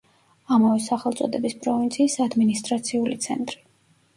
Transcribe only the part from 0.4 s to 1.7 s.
ამავე სახელწოდების